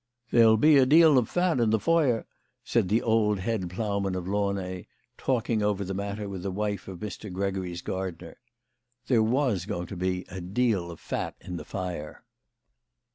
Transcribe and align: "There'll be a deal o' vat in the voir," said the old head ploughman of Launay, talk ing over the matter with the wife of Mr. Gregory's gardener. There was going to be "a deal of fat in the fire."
"There'll 0.31 0.57
be 0.57 0.79
a 0.79 0.85
deal 0.87 1.15
o' 1.19 1.21
vat 1.21 1.59
in 1.59 1.69
the 1.69 1.77
voir," 1.77 2.25
said 2.63 2.89
the 2.89 3.03
old 3.03 3.37
head 3.39 3.69
ploughman 3.69 4.15
of 4.15 4.27
Launay, 4.27 4.87
talk 5.15 5.47
ing 5.47 5.61
over 5.61 5.83
the 5.83 5.93
matter 5.93 6.27
with 6.27 6.41
the 6.41 6.49
wife 6.49 6.87
of 6.87 6.97
Mr. 6.97 7.31
Gregory's 7.31 7.83
gardener. 7.83 8.37
There 9.05 9.21
was 9.21 9.67
going 9.67 9.85
to 9.85 9.95
be 9.95 10.25
"a 10.27 10.41
deal 10.41 10.89
of 10.89 10.99
fat 10.99 11.35
in 11.39 11.57
the 11.57 11.65
fire." 11.65 12.23